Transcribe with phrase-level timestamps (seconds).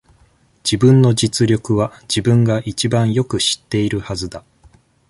[0.63, 4.43] 自分の実力は、自分が一番よく知っているはずだ。